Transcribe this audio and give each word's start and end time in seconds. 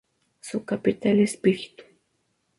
Su 0.39 0.65
capital 0.65 1.19
es 1.19 1.37
Píritu. 1.37 1.83